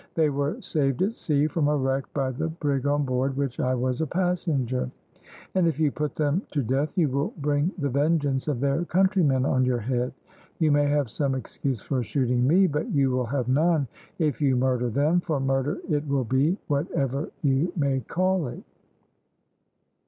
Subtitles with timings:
[0.15, 3.75] They were saved at sea from a wreck by the brig on board which I
[3.75, 4.89] was a passenger,
[5.53, 9.45] and if you put them to death you will bring the vengeance of their countrymen
[9.45, 10.11] on your head;
[10.57, 13.87] you may have some excuse for shooting me, but you will have none
[14.17, 18.63] if you murder them, for murder it will be, whatever you may call it."